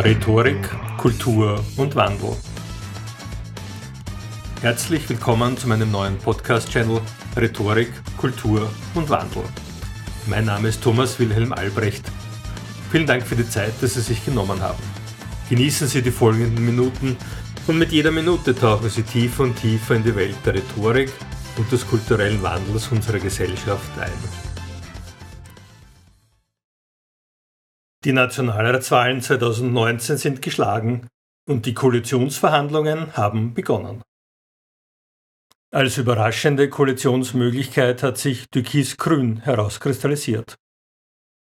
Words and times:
Rhetorik, 0.00 0.70
Kultur 0.96 1.58
und 1.76 1.96
Wandel. 1.96 2.36
Herzlich 4.62 5.08
willkommen 5.08 5.58
zu 5.58 5.66
meinem 5.66 5.90
neuen 5.90 6.16
Podcast-Channel 6.18 7.00
Rhetorik, 7.36 7.90
Kultur 8.16 8.70
und 8.94 9.10
Wandel. 9.10 9.42
Mein 10.26 10.44
Name 10.44 10.68
ist 10.68 10.84
Thomas 10.84 11.18
Wilhelm 11.18 11.52
Albrecht. 11.52 12.04
Vielen 12.92 13.08
Dank 13.08 13.26
für 13.26 13.34
die 13.34 13.50
Zeit, 13.50 13.72
dass 13.80 13.94
Sie 13.94 14.00
sich 14.00 14.24
genommen 14.24 14.60
haben. 14.60 14.82
Genießen 15.48 15.88
Sie 15.88 16.00
die 16.00 16.12
folgenden 16.12 16.64
Minuten 16.64 17.16
und 17.66 17.76
mit 17.76 17.90
jeder 17.90 18.12
Minute 18.12 18.54
tauchen 18.54 18.90
Sie 18.90 19.02
tiefer 19.02 19.42
und 19.42 19.56
tiefer 19.56 19.96
in 19.96 20.04
die 20.04 20.14
Welt 20.14 20.36
der 20.46 20.54
Rhetorik 20.54 21.10
und 21.56 21.72
des 21.72 21.84
kulturellen 21.84 22.40
Wandels 22.40 22.86
unserer 22.92 23.18
Gesellschaft 23.18 23.98
ein. 23.98 24.47
Die 28.04 28.12
Nationalratswahlen 28.12 29.20
2019 29.20 30.16
sind 30.18 30.42
geschlagen 30.42 31.08
und 31.48 31.66
die 31.66 31.74
Koalitionsverhandlungen 31.74 33.16
haben 33.16 33.54
begonnen. 33.54 34.02
Als 35.70 35.98
überraschende 35.98 36.70
Koalitionsmöglichkeit 36.70 38.02
hat 38.02 38.16
sich 38.16 38.48
Türkis-Grün 38.50 39.40
herauskristallisiert. 39.40 40.54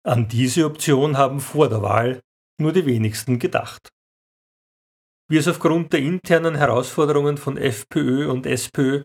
An 0.02 0.28
diese 0.28 0.64
Option 0.64 1.18
haben 1.18 1.40
vor 1.40 1.68
der 1.68 1.82
Wahl 1.82 2.20
nur 2.58 2.72
die 2.72 2.86
wenigsten 2.86 3.38
gedacht. 3.38 3.90
Wie 5.28 5.36
es 5.36 5.48
aufgrund 5.48 5.92
der 5.92 6.00
internen 6.00 6.54
Herausforderungen 6.54 7.36
von 7.36 7.56
FPÖ 7.56 8.30
und 8.30 8.46
SPÖ 8.46 9.02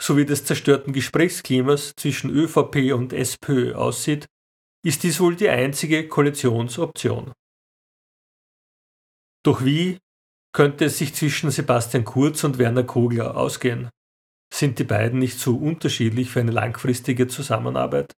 sowie 0.00 0.26
des 0.26 0.44
zerstörten 0.44 0.92
Gesprächsklimas 0.92 1.94
zwischen 1.96 2.30
ÖVP 2.30 2.92
und 2.92 3.12
SPÖ 3.12 3.74
aussieht, 3.74 4.26
ist 4.82 5.02
dies 5.02 5.20
wohl 5.20 5.36
die 5.36 5.48
einzige 5.48 6.08
Koalitionsoption. 6.08 7.32
Doch 9.44 9.64
wie 9.64 9.98
könnte 10.52 10.86
es 10.86 10.98
sich 10.98 11.14
zwischen 11.14 11.50
Sebastian 11.50 12.04
Kurz 12.04 12.44
und 12.44 12.58
Werner 12.58 12.84
Kogler 12.84 13.36
ausgehen? 13.36 13.90
Sind 14.52 14.78
die 14.78 14.84
beiden 14.84 15.18
nicht 15.18 15.38
zu 15.38 15.58
unterschiedlich 15.60 16.30
für 16.30 16.40
eine 16.40 16.50
langfristige 16.50 17.28
Zusammenarbeit? 17.28 18.12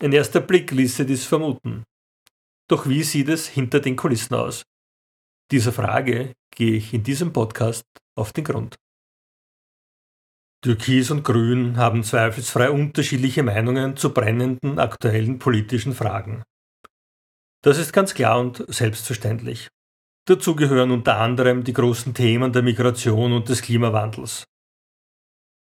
Ein 0.00 0.12
erster 0.12 0.40
Blick 0.40 0.70
ließe 0.70 1.06
dies 1.06 1.24
vermuten. 1.24 1.84
Doch 2.68 2.88
wie 2.88 3.02
sieht 3.02 3.28
es 3.28 3.48
hinter 3.48 3.80
den 3.80 3.96
Kulissen 3.96 4.34
aus? 4.34 4.62
Dieser 5.50 5.72
Frage 5.72 6.32
gehe 6.54 6.76
ich 6.76 6.92
in 6.94 7.02
diesem 7.02 7.32
Podcast 7.32 7.84
auf 8.16 8.32
den 8.32 8.44
Grund. 8.44 8.76
Türkis 10.62 11.10
und 11.10 11.24
Grün 11.24 11.76
haben 11.76 12.04
zweifelsfrei 12.04 12.70
unterschiedliche 12.70 13.42
Meinungen 13.42 13.96
zu 13.96 14.14
brennenden 14.14 14.78
aktuellen 14.78 15.40
politischen 15.40 15.92
Fragen. 15.92 16.44
Das 17.64 17.78
ist 17.78 17.92
ganz 17.92 18.14
klar 18.14 18.38
und 18.38 18.64
selbstverständlich. 18.68 19.68
Dazu 20.28 20.54
gehören 20.54 20.92
unter 20.92 21.18
anderem 21.18 21.64
die 21.64 21.72
großen 21.72 22.14
Themen 22.14 22.52
der 22.52 22.62
Migration 22.62 23.32
und 23.32 23.48
des 23.48 23.60
Klimawandels. 23.60 24.44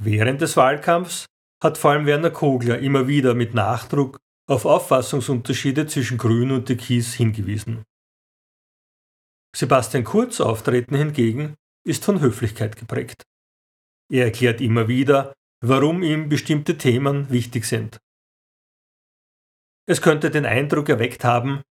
Während 0.02 0.42
des 0.42 0.58
Wahlkampfs 0.58 1.28
hat 1.64 1.78
vor 1.78 1.92
allem 1.92 2.06
Werner 2.06 2.32
Kogler 2.32 2.80
immer 2.80 3.08
wieder 3.08 3.36
mit 3.36 3.54
Nachdruck 3.54 4.20
auf 4.50 4.66
Auffassungsunterschiede 4.66 5.88
zwischen 5.88 6.18
Grün 6.18 6.52
und 6.52 6.66
Türkis 6.66 7.14
hingewiesen. 7.14 7.84
Sebastian 9.56 10.04
Kurz 10.04 10.42
Auftreten 10.42 10.96
hingegen 10.96 11.56
ist 11.88 12.04
von 12.04 12.20
Höflichkeit 12.20 12.76
geprägt. 12.76 13.24
Er 14.14 14.26
erklärt 14.26 14.62
immer 14.62 14.88
wieder, 14.88 15.34
warum 15.60 16.04
ihm 16.04 16.30
bestimmte 16.30 16.78
Themen 16.78 17.32
wichtig 17.32 17.66
sind. 17.66 18.00
Es 19.88 20.04
könnte 20.04 20.30
den 20.30 20.46
Eindruck 20.46 20.90
erweckt 20.90 21.24
haben, 21.24 21.64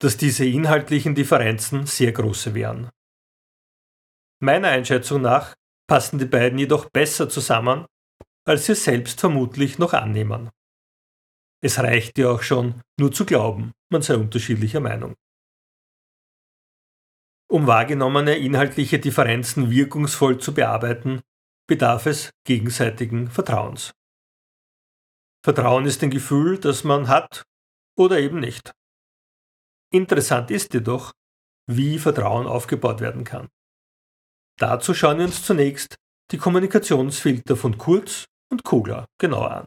dass 0.00 0.16
diese 0.16 0.46
inhaltlichen 0.46 1.14
Differenzen 1.14 1.84
sehr 1.84 2.12
große 2.12 2.54
wären. 2.54 2.88
Meiner 4.40 4.68
Einschätzung 4.68 5.20
nach 5.20 5.54
passen 5.86 6.18
die 6.18 6.24
beiden 6.24 6.58
jedoch 6.58 6.88
besser 6.88 7.28
zusammen, 7.28 7.84
als 8.46 8.64
sie 8.64 8.74
selbst 8.74 9.20
vermutlich 9.20 9.78
noch 9.78 9.92
annehmen. 9.92 10.48
Es 11.62 11.78
reicht 11.78 12.16
ja 12.16 12.30
auch 12.30 12.42
schon, 12.42 12.80
nur 12.98 13.12
zu 13.12 13.26
glauben, 13.26 13.72
man 13.90 14.00
sei 14.00 14.16
unterschiedlicher 14.16 14.80
Meinung. 14.80 15.16
Um 17.46 17.66
wahrgenommene 17.66 18.38
inhaltliche 18.38 18.98
Differenzen 18.98 19.70
wirkungsvoll 19.70 20.38
zu 20.40 20.54
bearbeiten, 20.54 21.22
bedarf 21.66 22.06
es 22.06 22.30
gegenseitigen 22.44 23.30
Vertrauens. 23.30 23.92
Vertrauen 25.44 25.86
ist 25.86 26.02
ein 26.02 26.10
Gefühl, 26.10 26.58
das 26.58 26.84
man 26.84 27.08
hat 27.08 27.44
oder 27.98 28.18
eben 28.18 28.40
nicht. 28.40 28.72
Interessant 29.92 30.50
ist 30.50 30.74
jedoch, 30.74 31.12
wie 31.70 31.98
Vertrauen 31.98 32.46
aufgebaut 32.46 33.00
werden 33.00 33.24
kann. 33.24 33.48
Dazu 34.58 34.94
schauen 34.94 35.18
wir 35.18 35.26
uns 35.26 35.44
zunächst 35.44 35.96
die 36.30 36.38
Kommunikationsfilter 36.38 37.56
von 37.56 37.76
Kurz 37.76 38.24
und 38.50 38.64
Kugler 38.64 39.06
genauer 39.18 39.50
an. 39.50 39.64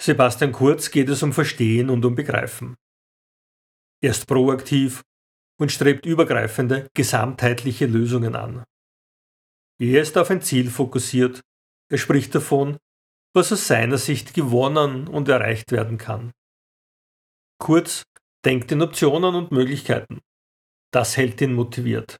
Sebastian 0.00 0.52
Kurz 0.52 0.90
geht 0.90 1.08
es 1.08 1.22
um 1.22 1.32
Verstehen 1.32 1.88
und 1.88 2.04
um 2.04 2.14
Begreifen. 2.14 2.76
Er 4.02 4.10
ist 4.10 4.26
proaktiv 4.26 5.02
und 5.58 5.72
strebt 5.72 6.04
übergreifende, 6.04 6.88
gesamtheitliche 6.94 7.86
Lösungen 7.86 8.34
an. 8.34 8.64
Er 9.80 10.02
ist 10.02 10.16
auf 10.16 10.30
ein 10.30 10.42
Ziel 10.42 10.70
fokussiert. 10.70 11.40
Er 11.90 11.98
spricht 11.98 12.34
davon, 12.34 12.78
was 13.34 13.52
aus 13.52 13.66
seiner 13.66 13.98
Sicht 13.98 14.34
gewonnen 14.34 15.08
und 15.08 15.28
erreicht 15.28 15.72
werden 15.72 15.98
kann. 15.98 16.32
Kurz, 17.58 18.04
denkt 18.44 18.70
in 18.72 18.82
Optionen 18.82 19.34
und 19.34 19.50
Möglichkeiten. 19.50 20.20
Das 20.92 21.16
hält 21.16 21.40
ihn 21.40 21.54
motiviert. 21.54 22.16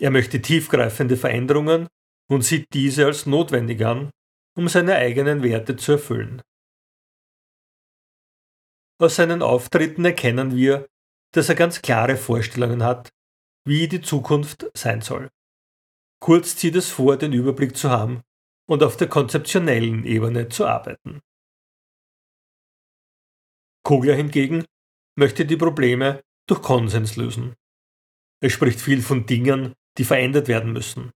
Er 0.00 0.10
möchte 0.10 0.40
tiefgreifende 0.40 1.16
Veränderungen 1.16 1.88
und 2.30 2.42
sieht 2.42 2.66
diese 2.72 3.06
als 3.06 3.26
notwendig 3.26 3.84
an, 3.84 4.10
um 4.56 4.68
seine 4.68 4.96
eigenen 4.96 5.42
Werte 5.42 5.76
zu 5.76 5.92
erfüllen. 5.92 6.42
Aus 8.98 9.16
seinen 9.16 9.42
Auftritten 9.42 10.04
erkennen 10.04 10.56
wir, 10.56 10.86
dass 11.34 11.48
er 11.48 11.54
ganz 11.54 11.82
klare 11.82 12.16
Vorstellungen 12.16 12.82
hat, 12.82 13.10
wie 13.66 13.88
die 13.88 14.00
Zukunft 14.00 14.70
sein 14.74 15.00
soll. 15.02 15.28
Kurz 16.22 16.54
zieht 16.54 16.76
es 16.76 16.88
vor, 16.88 17.16
den 17.16 17.32
Überblick 17.32 17.76
zu 17.76 17.90
haben 17.90 18.22
und 18.68 18.84
auf 18.84 18.96
der 18.96 19.08
konzeptionellen 19.08 20.04
Ebene 20.04 20.48
zu 20.48 20.64
arbeiten. 20.64 21.20
Kogler 23.84 24.14
hingegen 24.14 24.64
möchte 25.18 25.44
die 25.44 25.56
Probleme 25.56 26.22
durch 26.48 26.62
Konsens 26.62 27.16
lösen. 27.16 27.56
Er 28.40 28.50
spricht 28.50 28.80
viel 28.80 29.02
von 29.02 29.26
Dingen, 29.26 29.74
die 29.98 30.04
verändert 30.04 30.46
werden 30.46 30.72
müssen. 30.72 31.10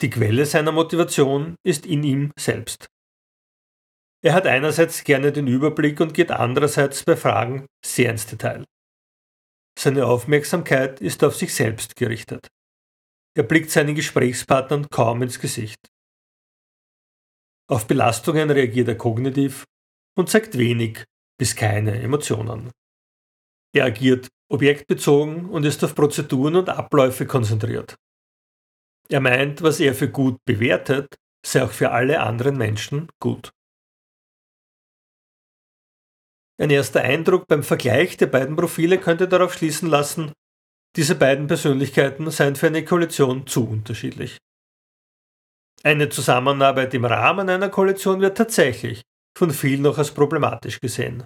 Die 0.00 0.10
Quelle 0.10 0.46
seiner 0.46 0.72
Motivation 0.72 1.54
ist 1.64 1.86
in 1.86 2.02
ihm 2.02 2.32
selbst. 2.36 2.88
Er 4.24 4.34
hat 4.34 4.48
einerseits 4.48 5.04
gerne 5.04 5.30
den 5.30 5.46
Überblick 5.46 6.00
und 6.00 6.12
geht 6.12 6.32
andererseits 6.32 7.04
bei 7.04 7.14
Fragen 7.14 7.66
sehr 7.86 8.10
ins 8.10 8.26
Detail. 8.26 8.64
Seine 9.78 10.06
Aufmerksamkeit 10.06 11.00
ist 11.00 11.22
auf 11.22 11.36
sich 11.36 11.54
selbst 11.54 11.94
gerichtet. 11.94 12.48
Er 13.40 13.44
blickt 13.44 13.70
seinen 13.70 13.94
Gesprächspartnern 13.94 14.90
kaum 14.90 15.22
ins 15.22 15.40
Gesicht. 15.40 15.88
Auf 17.70 17.86
Belastungen 17.86 18.50
reagiert 18.50 18.88
er 18.88 18.98
kognitiv 18.98 19.64
und 20.14 20.28
zeigt 20.28 20.58
wenig 20.58 21.06
bis 21.38 21.56
keine 21.56 22.02
Emotionen. 22.02 22.70
Er 23.74 23.86
agiert 23.86 24.28
objektbezogen 24.52 25.48
und 25.48 25.64
ist 25.64 25.82
auf 25.82 25.94
Prozeduren 25.94 26.54
und 26.54 26.68
Abläufe 26.68 27.24
konzentriert. 27.24 27.94
Er 29.08 29.20
meint, 29.20 29.62
was 29.62 29.80
er 29.80 29.94
für 29.94 30.10
gut 30.10 30.36
bewertet, 30.44 31.16
sei 31.42 31.64
auch 31.64 31.72
für 31.72 31.92
alle 31.92 32.20
anderen 32.20 32.58
Menschen 32.58 33.08
gut. 33.20 33.52
Ein 36.60 36.68
erster 36.68 37.00
Eindruck 37.00 37.46
beim 37.48 37.62
Vergleich 37.62 38.18
der 38.18 38.26
beiden 38.26 38.54
Profile 38.54 39.00
könnte 39.00 39.28
darauf 39.28 39.54
schließen 39.54 39.88
lassen, 39.88 40.34
diese 40.96 41.14
beiden 41.14 41.46
Persönlichkeiten 41.46 42.30
seien 42.30 42.56
für 42.56 42.66
eine 42.66 42.84
Koalition 42.84 43.46
zu 43.46 43.68
unterschiedlich. 43.68 44.38
Eine 45.82 46.08
Zusammenarbeit 46.08 46.92
im 46.94 47.04
Rahmen 47.04 47.48
einer 47.48 47.68
Koalition 47.68 48.20
wird 48.20 48.36
tatsächlich 48.36 49.02
von 49.36 49.50
vielen 49.50 49.82
noch 49.82 49.98
als 49.98 50.12
problematisch 50.12 50.80
gesehen. 50.80 51.24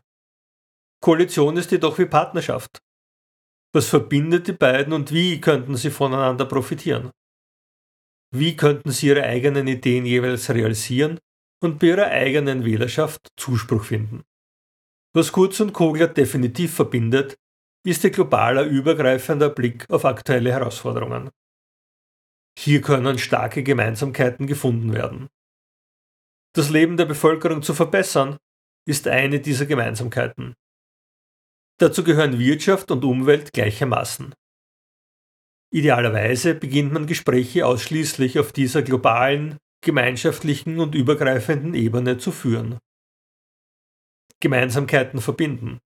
Koalition 1.00 1.56
ist 1.56 1.72
jedoch 1.72 1.98
wie 1.98 2.06
Partnerschaft. 2.06 2.78
Was 3.72 3.88
verbindet 3.88 4.46
die 4.46 4.52
beiden 4.52 4.92
und 4.92 5.12
wie 5.12 5.40
könnten 5.40 5.76
sie 5.76 5.90
voneinander 5.90 6.44
profitieren? 6.44 7.10
Wie 8.32 8.56
könnten 8.56 8.90
sie 8.90 9.08
ihre 9.08 9.24
eigenen 9.24 9.66
Ideen 9.66 10.06
jeweils 10.06 10.48
realisieren 10.50 11.18
und 11.60 11.80
bei 11.80 11.88
ihrer 11.88 12.06
eigenen 12.06 12.64
Wählerschaft 12.64 13.28
Zuspruch 13.36 13.84
finden? 13.84 14.22
Was 15.12 15.32
Kurz 15.32 15.60
und 15.60 15.72
Kogler 15.72 16.08
definitiv 16.08 16.74
verbindet, 16.74 17.36
ist 17.86 18.04
ein 18.04 18.12
globaler 18.12 18.64
übergreifender 18.64 19.50
Blick 19.50 19.88
auf 19.90 20.04
aktuelle 20.04 20.52
Herausforderungen. 20.52 21.30
Hier 22.58 22.80
können 22.80 23.18
starke 23.18 23.62
Gemeinsamkeiten 23.62 24.46
gefunden 24.46 24.92
werden. 24.92 25.28
Das 26.54 26.70
Leben 26.70 26.96
der 26.96 27.04
Bevölkerung 27.04 27.62
zu 27.62 27.74
verbessern, 27.74 28.38
ist 28.86 29.08
eine 29.08 29.40
dieser 29.40 29.66
Gemeinsamkeiten. 29.66 30.54
Dazu 31.78 32.04
gehören 32.04 32.38
Wirtschaft 32.38 32.90
und 32.90 33.04
Umwelt 33.04 33.52
gleichermaßen. 33.52 34.34
Idealerweise 35.72 36.54
beginnt 36.54 36.92
man 36.92 37.06
Gespräche 37.06 37.66
ausschließlich 37.66 38.38
auf 38.38 38.52
dieser 38.52 38.82
globalen, 38.82 39.58
gemeinschaftlichen 39.80 40.78
und 40.78 40.94
übergreifenden 40.94 41.74
Ebene 41.74 42.18
zu 42.18 42.30
führen. 42.30 42.78
Gemeinsamkeiten 44.40 45.20
verbinden. 45.20 45.80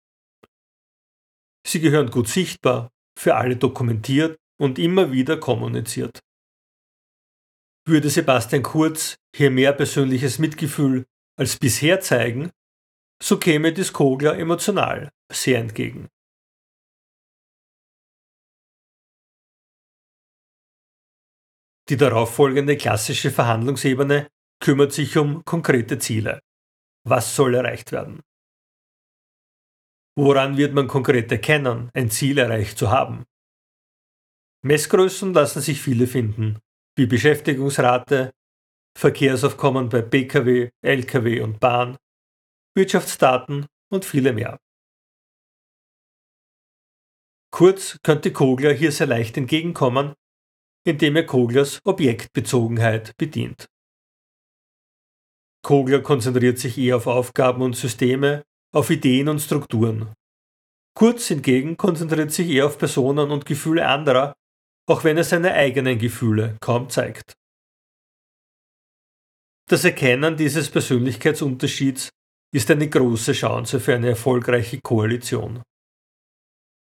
Sie 1.69 1.81
gehören 1.81 2.11
gut 2.11 2.29
sichtbar, 2.29 2.91
für 3.19 3.35
alle 3.35 3.59
dokumentiert 3.59 4.39
und 4.59 4.79
immer 4.79 5.13
wieder 5.13 5.37
kommuniziert. 5.37 6.21
Würde 7.87 8.09
Sebastian 8.09 8.63
Kurz 8.63 9.17
hier 9.37 9.51
mehr 9.51 9.75
persönliches 9.75 10.39
Mitgefühl 10.39 11.05
als 11.39 11.59
bisher 11.59 12.01
zeigen, 12.01 12.51
so 13.23 13.39
käme 13.39 13.75
dies 13.75 13.93
Kogler 13.93 14.39
emotional 14.39 15.11
sehr 15.31 15.59
entgegen. 15.59 16.09
Die 21.91 21.99
darauffolgende 21.99 22.79
klassische 22.79 23.31
Verhandlungsebene 23.31 24.29
kümmert 24.63 24.95
sich 24.95 25.19
um 25.19 25.45
konkrete 25.45 25.99
Ziele. 25.99 26.41
Was 27.05 27.37
soll 27.37 27.55
erreicht 27.55 27.93
werden? 27.93 28.23
Woran 30.19 30.57
wird 30.57 30.75
man 30.75 30.89
konkret 30.89 31.31
erkennen, 31.31 31.93
ein 31.95 32.11
Ziel 32.11 32.39
erreicht 32.39 32.77
zu 32.77 32.91
haben? 32.91 33.25
Messgrößen 34.65 35.33
lassen 35.33 35.63
sich 35.63 35.81
viele 35.81 36.09
finden, 36.09 36.59
wie 36.97 37.07
Beschäftigungsrate, 37.07 38.33
Verkehrsaufkommen 38.99 39.89
bei 39.89 40.03
Pkw, 40.03 40.71
Lkw 40.83 41.41
und 41.43 41.61
Bahn, 41.61 41.97
Wirtschaftsdaten 42.75 43.67
und 43.93 44.05
viele 44.05 44.33
mehr. 44.33 44.59
Kurz 47.53 47.97
könnte 48.03 48.33
Kogler 48.33 48.73
hier 48.73 48.91
sehr 48.91 49.07
leicht 49.07 49.37
entgegenkommen, 49.37 50.15
indem 50.85 51.15
er 51.15 51.27
Koglers 51.27 51.79
Objektbezogenheit 51.85 53.17
bedient. 53.19 53.69
Kogler 55.65 56.01
konzentriert 56.01 56.59
sich 56.59 56.77
eher 56.77 56.97
auf 56.97 57.07
Aufgaben 57.07 57.63
und 57.63 57.77
Systeme, 57.77 58.43
auf 58.75 58.91
Ideen 58.91 59.29
und 59.29 59.41
Strukturen. 59.41 60.13
Kurz 60.95 61.29
hingegen 61.29 61.77
konzentriert 61.77 62.33
sich 62.33 62.49
eher 62.49 62.67
auf 62.67 62.79
Personen 62.79 63.31
und 63.31 63.47
Gefühle 63.47 63.87
anderer, 63.87 64.35
auch 64.89 65.05
wenn 65.05 65.17
er 65.17 65.25
seine 65.25 65.53
eigenen 65.53 65.99
Gefühle 65.99 66.57
kaum 66.61 66.91
zeigt. 66.91 67.35
Das 69.69 69.85
Erkennen 69.85 70.37
dieses 70.37 70.71
Persönlichkeitsunterschieds 70.71 72.09
ist 72.55 72.71
eine 72.71 72.89
große 72.89 73.33
Chance 73.33 73.81
für 73.81 73.95
eine 73.95 74.09
erfolgreiche 74.09 74.81
Koalition. 74.81 75.63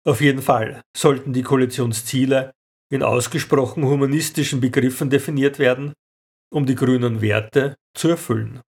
Auf 0.06 0.22
jeden 0.22 0.40
Fall 0.40 0.80
sollten 0.96 1.34
die 1.34 1.42
Koalitionsziele 1.42 2.52
in 2.90 3.02
ausgesprochen 3.02 3.84
humanistischen 3.84 4.60
Begriffen 4.60 5.10
definiert 5.10 5.58
werden, 5.58 5.92
um 6.50 6.64
die 6.64 6.74
grünen 6.74 7.20
Werte 7.20 7.76
zu 7.94 8.08
erfüllen. 8.08 8.62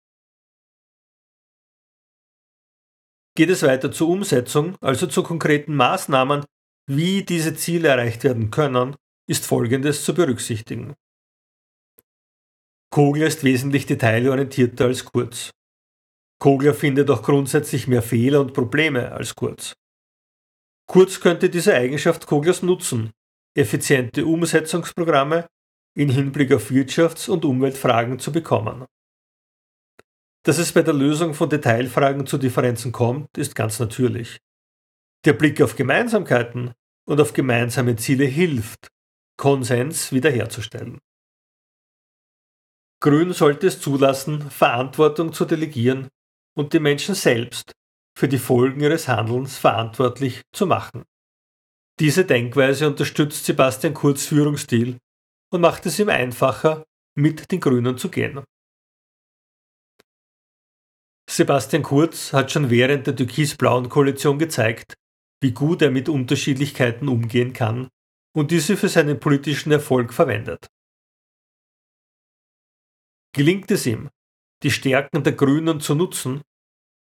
Geht 3.36 3.50
es 3.50 3.62
weiter 3.62 3.92
zur 3.92 4.08
Umsetzung, 4.08 4.76
also 4.80 5.06
zu 5.06 5.22
konkreten 5.22 5.74
Maßnahmen, 5.74 6.44
wie 6.88 7.22
diese 7.22 7.54
Ziele 7.54 7.88
erreicht 7.88 8.24
werden 8.24 8.50
können, 8.50 8.96
ist 9.28 9.44
Folgendes 9.44 10.04
zu 10.04 10.14
berücksichtigen. 10.14 10.94
Kogler 12.90 13.26
ist 13.26 13.44
wesentlich 13.44 13.84
detailorientierter 13.84 14.86
als 14.86 15.04
Kurz. 15.04 15.50
Kogler 16.40 16.72
findet 16.72 17.10
auch 17.10 17.22
grundsätzlich 17.22 17.86
mehr 17.86 18.02
Fehler 18.02 18.40
und 18.40 18.54
Probleme 18.54 19.12
als 19.12 19.34
Kurz. 19.34 19.74
Kurz 20.88 21.20
könnte 21.20 21.50
diese 21.50 21.74
Eigenschaft 21.74 22.26
Koglers 22.26 22.62
nutzen, 22.62 23.10
effiziente 23.54 24.24
Umsetzungsprogramme 24.24 25.46
in 25.94 26.08
Hinblick 26.08 26.54
auf 26.54 26.70
Wirtschafts- 26.70 27.28
und 27.28 27.44
Umweltfragen 27.44 28.18
zu 28.18 28.32
bekommen. 28.32 28.86
Dass 30.46 30.58
es 30.58 30.70
bei 30.70 30.82
der 30.82 30.94
Lösung 30.94 31.34
von 31.34 31.50
Detailfragen 31.50 32.25
zu 32.25 32.38
Differenzen 32.38 32.93
kommt, 32.93 33.37
ist 33.37 33.56
ganz 33.56 33.81
natürlich. 33.81 34.38
Der 35.25 35.32
Blick 35.32 35.60
auf 35.60 35.75
Gemeinsamkeiten 35.75 36.72
und 37.04 37.20
auf 37.20 37.32
gemeinsame 37.32 37.96
Ziele 37.96 38.26
hilft, 38.26 38.87
Konsens 39.37 40.12
wiederherzustellen. 40.12 41.00
Grün 43.02 43.32
sollte 43.32 43.66
es 43.66 43.81
zulassen, 43.81 44.48
Verantwortung 44.48 45.32
zu 45.32 45.46
delegieren 45.46 46.06
und 46.56 46.72
die 46.72 46.78
Menschen 46.78 47.16
selbst 47.16 47.72
für 48.16 48.28
die 48.28 48.38
Folgen 48.38 48.81
ihres 48.81 49.08
Handelns 49.08 49.58
verantwortlich 49.58 50.42
zu 50.52 50.64
machen. 50.64 51.02
Diese 51.99 52.25
Denkweise 52.25 52.87
unterstützt 52.87 53.46
Sebastian 53.46 53.94
Kurz 53.94 54.26
Führungsstil 54.26 54.99
und 55.50 55.60
macht 55.60 55.87
es 55.87 55.99
ihm 55.99 56.08
einfacher, 56.08 56.84
mit 57.16 57.50
den 57.50 57.58
Grünen 57.58 57.99
zu 57.99 58.10
gehen. 58.10 58.44
Sebastian 61.28 61.82
Kurz 61.82 62.32
hat 62.32 62.52
schon 62.52 62.70
während 62.70 63.06
der 63.06 63.17
türkis-blauen 63.17 63.88
Koalition 63.88 64.38
gezeigt, 64.38 64.94
wie 65.43 65.52
gut 65.52 65.82
er 65.82 65.90
mit 65.90 66.08
Unterschiedlichkeiten 66.08 67.08
umgehen 67.08 67.52
kann 67.52 67.88
und 68.34 68.50
diese 68.50 68.76
für 68.76 68.88
seinen 68.88 69.19
politischen 69.19 69.73
Erfolg 69.73 70.14
verwendet. 70.14 70.69
Gelingt 73.34 73.70
es 73.70 73.87
ihm, 73.87 74.08
die 74.62 74.70
Stärken 74.70 75.23
der 75.23 75.34
Grünen 75.34 75.81
zu 75.81 75.94
nutzen, 75.94 76.43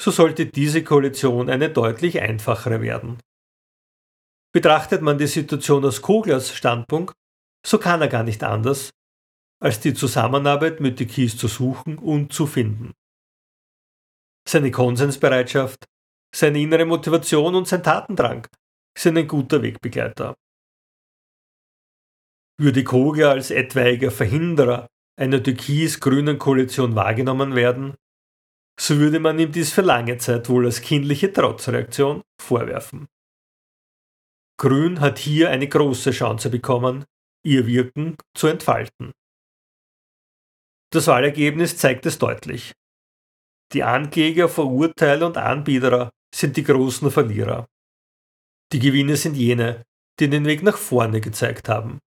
so 0.01 0.11
sollte 0.11 0.47
diese 0.47 0.85
Koalition 0.85 1.51
eine 1.51 1.71
deutlich 1.71 2.21
einfachere 2.21 2.81
werden. 2.81 3.21
Betrachtet 4.53 5.03
man 5.03 5.19
die 5.19 5.27
Situation 5.27 5.85
aus 5.85 6.01
Koglers 6.01 6.55
Standpunkt, 6.55 7.15
so 7.67 7.79
kann 7.79 8.01
er 8.01 8.09
gar 8.09 8.23
nicht 8.23 8.43
anders, 8.43 8.91
als 9.61 9.81
die 9.81 9.95
Zusammenarbeit 9.95 10.81
mit 10.81 10.97
Türkis 10.97 11.37
zu 11.37 11.49
suchen 11.49 11.99
und 11.99 12.33
zu 12.33 12.47
finden. 12.47 12.93
Seine 14.49 14.71
Konsensbereitschaft, 14.71 15.87
seine 16.35 16.61
innere 16.61 16.85
Motivation 16.85 17.55
und 17.55 17.67
sein 17.67 17.83
Tatendrang 17.83 18.47
sind 18.97 19.19
ein 19.19 19.27
guter 19.27 19.63
Wegbegleiter. 19.63 20.37
Würde 22.59 22.85
Kogler 22.85 23.31
als 23.31 23.51
etwaiger 23.51 24.11
Verhinderer 24.11 24.87
einer 25.19 25.43
türkis-grünen 25.43 26.39
Koalition 26.39 26.95
wahrgenommen 26.95 27.55
werden, 27.55 27.97
so 28.79 28.97
würde 28.99 29.21
man 29.21 29.39
ihm 29.39 29.53
dies 29.53 29.73
für 29.73 29.83
lange 29.83 30.19
Zeit 30.19 30.49
wohl 30.49 30.67
als 30.67 30.81
kindliche 30.81 31.33
Trotzreaktion 31.33 32.23
vorwerfen. 32.41 33.09
Grün 34.59 35.01
hat 35.01 35.19
hier 35.19 35.51
eine 35.51 35.69
große 35.69 36.13
Chance 36.13 36.51
bekommen, 36.51 37.05
ihr 37.45 37.67
Wirken 37.67 38.17
zu 38.35 38.47
entfalten. 38.47 39.13
Das 40.93 41.09
Wahlergebnis 41.09 41.77
zeigt 41.77 42.07
es 42.07 42.19
deutlich. 42.19 42.73
Die 43.73 43.83
Ankläger, 43.83 44.49
Verurteiler 44.49 45.27
und 45.27 45.37
Anbieter 45.37 46.11
sind 46.35 46.57
die 46.57 46.63
großen 46.63 47.11
Verlierer. 47.11 47.67
Die 48.73 48.79
Gewinne 48.79 49.17
sind 49.17 49.35
jene, 49.35 49.83
die 50.21 50.29
den 50.29 50.45
Weg 50.45 50.63
nach 50.63 50.77
vorne 50.77 51.21
gezeigt 51.21 51.69
haben. 51.69 51.99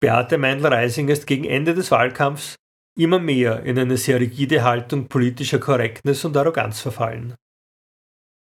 Beate 0.00 0.36
Meindl-Reising 0.36 1.08
ist 1.08 1.26
gegen 1.26 1.44
Ende 1.44 1.74
des 1.74 1.90
Wahlkampfs 1.90 2.56
immer 2.98 3.18
mehr 3.18 3.62
in 3.62 3.78
eine 3.78 3.96
sehr 3.96 4.20
rigide 4.20 4.64
Haltung 4.64 5.08
politischer 5.08 5.58
Korrektness 5.58 6.24
und 6.24 6.36
Arroganz 6.36 6.80
verfallen. 6.80 7.36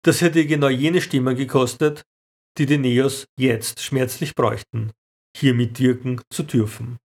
Das 0.04 0.22
hätte 0.22 0.46
genau 0.46 0.70
jene 0.70 1.00
Stimmen 1.00 1.36
gekostet, 1.36 2.04
die 2.58 2.66
die 2.66 2.78
Neos 2.78 3.26
jetzt 3.38 3.82
schmerzlich 3.82 4.36
bräuchten, 4.36 4.92
hier 5.36 5.54
mitwirken 5.54 6.22
zu 6.30 6.44
dürfen. 6.44 6.98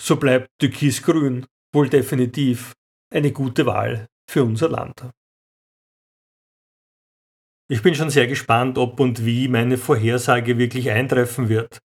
So 0.00 0.16
bleibt 0.16 0.48
Türkis-Grün 0.60 1.46
wohl 1.76 1.88
definitiv 1.90 2.72
eine 3.14 3.30
gute 3.32 3.66
Wahl 3.66 4.08
für 4.28 4.42
unser 4.42 4.70
Land. 4.70 5.04
Ich 7.68 7.82
bin 7.82 7.94
schon 7.94 8.10
sehr 8.10 8.26
gespannt, 8.26 8.78
ob 8.78 8.98
und 8.98 9.26
wie 9.26 9.46
meine 9.48 9.76
Vorhersage 9.76 10.56
wirklich 10.56 10.90
eintreffen 10.90 11.48
wird. 11.48 11.78